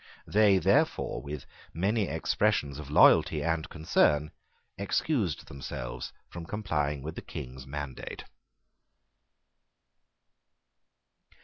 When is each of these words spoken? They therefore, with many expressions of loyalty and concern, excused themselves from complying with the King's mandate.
They 0.25 0.57
therefore, 0.57 1.21
with 1.21 1.45
many 1.75 2.07
expressions 2.07 2.79
of 2.79 2.89
loyalty 2.89 3.43
and 3.43 3.69
concern, 3.69 4.31
excused 4.75 5.45
themselves 5.47 6.11
from 6.27 6.47
complying 6.47 7.03
with 7.03 7.13
the 7.13 7.21
King's 7.21 7.67
mandate. 7.67 8.23